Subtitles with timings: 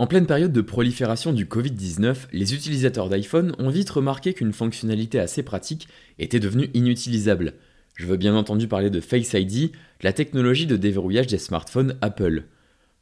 [0.00, 5.20] En pleine période de prolifération du Covid-19, les utilisateurs d'iPhone ont vite remarqué qu'une fonctionnalité
[5.20, 5.86] assez pratique
[6.18, 7.54] était devenue inutilisable.
[7.94, 9.70] Je veux bien entendu parler de Face ID,
[10.02, 12.42] la technologie de déverrouillage des smartphones Apple.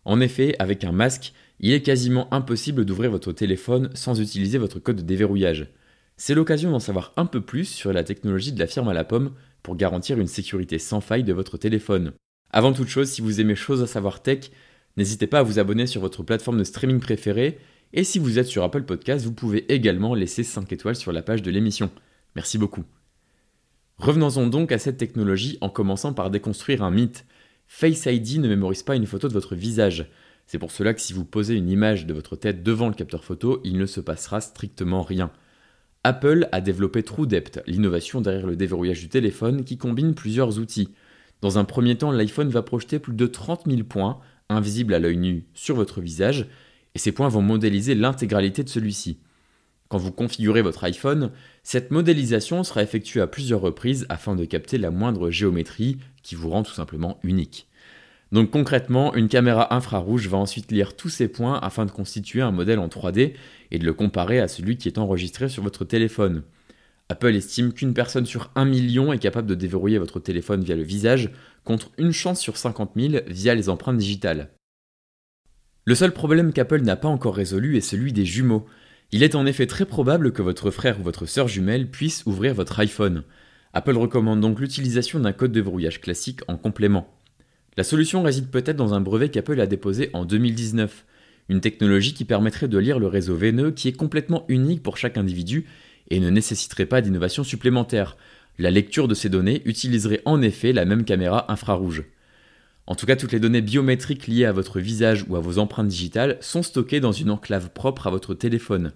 [0.04, 4.78] En effet, avec un masque, il est quasiment impossible d'ouvrir votre téléphone sans utiliser votre
[4.78, 5.68] code de déverrouillage.
[6.18, 9.04] C'est l'occasion d'en savoir un peu plus sur la technologie de la firme à la
[9.04, 9.32] pomme
[9.62, 12.12] pour garantir une sécurité sans faille de votre téléphone.
[12.50, 14.50] Avant toute chose, si vous aimez choses à savoir tech,
[14.96, 17.58] N'hésitez pas à vous abonner sur votre plateforme de streaming préférée,
[17.94, 21.22] et si vous êtes sur Apple Podcast, vous pouvez également laisser 5 étoiles sur la
[21.22, 21.90] page de l'émission.
[22.34, 22.84] Merci beaucoup.
[23.98, 27.26] Revenons-en donc à cette technologie en commençant par déconstruire un mythe.
[27.66, 30.10] Face ID ne mémorise pas une photo de votre visage.
[30.46, 33.24] C'est pour cela que si vous posez une image de votre tête devant le capteur
[33.24, 35.30] photo, il ne se passera strictement rien.
[36.04, 40.88] Apple a développé TrueDepth, l'innovation derrière le déverrouillage du téléphone qui combine plusieurs outils.
[41.42, 44.18] Dans un premier temps, l'iPhone va projeter plus de 30 000 points
[44.48, 46.46] invisibles à l'œil nu sur votre visage,
[46.94, 49.18] et ces points vont modéliser l'intégralité de celui-ci.
[49.88, 54.78] Quand vous configurez votre iPhone, cette modélisation sera effectuée à plusieurs reprises afin de capter
[54.78, 57.68] la moindre géométrie qui vous rend tout simplement unique.
[58.32, 62.50] Donc concrètement, une caméra infrarouge va ensuite lire tous ces points afin de constituer un
[62.50, 63.34] modèle en 3D
[63.70, 66.42] et de le comparer à celui qui est enregistré sur votre téléphone.
[67.10, 70.82] Apple estime qu'une personne sur un million est capable de déverrouiller votre téléphone via le
[70.82, 71.30] visage,
[71.64, 74.50] contre une chance sur 50 000 via les empreintes digitales.
[75.84, 78.66] Le seul problème qu'Apple n'a pas encore résolu est celui des jumeaux.
[79.10, 82.54] Il est en effet très probable que votre frère ou votre sœur jumelle puisse ouvrir
[82.54, 83.24] votre iPhone.
[83.72, 87.08] Apple recommande donc l'utilisation d'un code de verrouillage classique en complément.
[87.76, 91.04] La solution réside peut-être dans un brevet qu'Apple a déposé en 2019,
[91.48, 95.16] une technologie qui permettrait de lire le réseau veineux qui est complètement unique pour chaque
[95.16, 95.66] individu
[96.10, 98.16] et ne nécessiterait pas d'innovation supplémentaire.
[98.58, 102.04] La lecture de ces données utiliserait en effet la même caméra infrarouge.
[102.86, 105.88] En tout cas, toutes les données biométriques liées à votre visage ou à vos empreintes
[105.88, 108.92] digitales sont stockées dans une enclave propre à votre téléphone.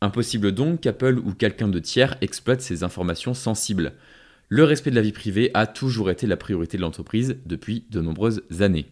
[0.00, 3.92] Impossible donc qu'Apple ou quelqu'un de tiers exploite ces informations sensibles.
[4.48, 8.00] Le respect de la vie privée a toujours été la priorité de l'entreprise depuis de
[8.00, 8.86] nombreuses années.